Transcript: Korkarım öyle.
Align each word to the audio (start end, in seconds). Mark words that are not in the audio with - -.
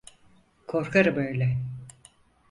Korkarım 0.67 1.17
öyle. 1.17 1.57